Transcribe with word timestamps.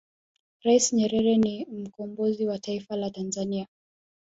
rais 0.63 0.93
nyerere 0.93 1.37
ni 1.37 1.65
mkombozi 1.65 2.47
wa 2.47 2.59
taifa 2.59 2.95
la 2.95 3.09
tanzania 3.09 3.67